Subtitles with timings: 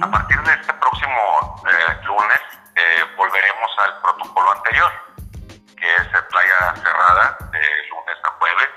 [0.00, 2.40] A partir de este próximo eh, lunes
[2.76, 4.92] eh, volveremos al protocolo anterior,
[5.76, 8.68] que es de playa cerrada de lunes a jueves.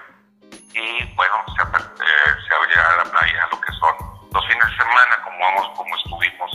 [0.73, 3.95] Y bueno, se, eh, se abrirá la playa lo que son
[4.33, 6.51] los fines de semana, como, hemos, como estuvimos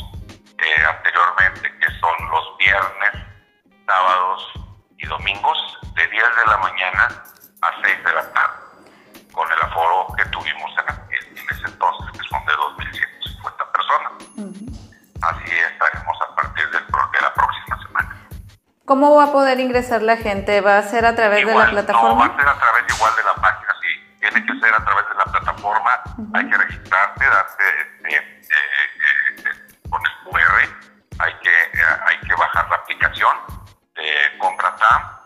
[0.88, 3.12] anteriormente, que son los viernes,
[3.86, 4.52] sábados
[4.98, 7.24] y domingos, de 10 de la mañana
[14.36, 18.28] Así estaremos a partir del, de la próxima semana.
[18.84, 20.60] ¿Cómo va a poder ingresar la gente?
[20.60, 22.26] ¿Va a ser a través de la plataforma?
[22.26, 24.18] No, va a ser a través igual de la página, sí.
[24.20, 26.02] Tiene que ser a través de la plataforma.
[26.34, 27.62] Hay que registrarse, darse
[28.04, 28.38] este, eh,
[29.38, 30.68] eh, con el QR.
[31.18, 33.36] Hay que, eh, hay que bajar la aplicación
[33.94, 35.16] de CompraTam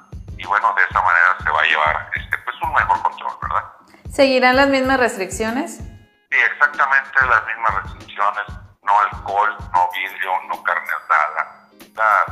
[0.40, 3.64] y bueno, de esa manera se va a llevar este, pues un mejor control, ¿verdad?
[4.10, 5.78] ¿Seguirán las mismas restricciones?
[5.78, 8.44] Sí, exactamente las mismas restricciones,
[8.90, 11.42] no alcohol, no vidrio, no carne asada,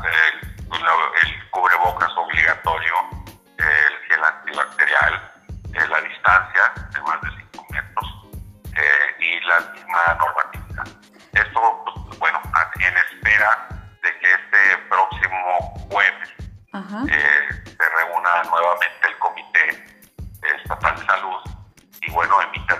[0.04, 2.94] el, el, cubrebocas obligatorio,
[3.58, 5.32] el gel antibacterial,
[5.74, 8.06] eh, la distancia de más de 5 metros
[8.76, 10.86] eh, y la misma normatividad.
[11.32, 12.40] Esto, pues, bueno,
[12.80, 13.68] en espera
[14.02, 16.28] de que este próximo jueves
[17.08, 20.02] eh, se reúna nuevamente el Comité
[20.56, 21.40] Estatal de Salud
[22.02, 22.74] y bueno, emite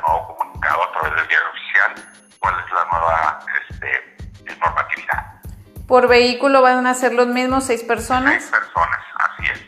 [5.89, 8.42] ¿Por vehículo van a ser los mismos seis personas?
[8.42, 9.61] Seis personas, así es.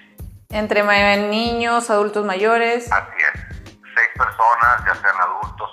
[0.50, 0.82] ¿Entre
[1.30, 2.92] niños, adultos mayores?
[2.92, 3.40] Así es.
[3.64, 5.72] Seis personas, ya sean adultos,